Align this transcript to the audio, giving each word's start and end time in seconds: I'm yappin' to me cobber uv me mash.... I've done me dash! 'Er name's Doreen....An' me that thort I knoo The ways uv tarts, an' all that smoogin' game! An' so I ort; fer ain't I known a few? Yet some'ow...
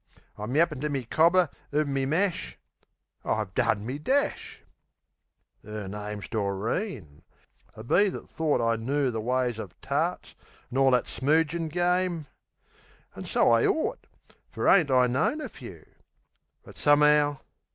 I'm 0.35 0.55
yappin' 0.55 0.81
to 0.81 0.89
me 0.89 1.03
cobber 1.03 1.47
uv 1.71 1.85
me 1.87 2.07
mash.... 2.07 2.57
I've 3.23 3.53
done 3.53 3.85
me 3.85 3.99
dash! 3.99 4.63
'Er 5.63 5.87
name's 5.87 6.27
Doreen....An' 6.27 7.21
me 7.87 8.09
that 8.09 8.27
thort 8.27 8.61
I 8.61 8.77
knoo 8.77 9.11
The 9.11 9.21
ways 9.21 9.57
uv 9.59 9.73
tarts, 9.79 10.33
an' 10.71 10.79
all 10.79 10.89
that 10.89 11.05
smoogin' 11.05 11.69
game! 11.69 12.25
An' 13.15 13.25
so 13.25 13.51
I 13.51 13.67
ort; 13.67 14.07
fer 14.49 14.67
ain't 14.67 14.89
I 14.89 15.05
known 15.05 15.39
a 15.39 15.47
few? 15.47 15.85
Yet 16.65 16.77
some'ow... 16.77 17.39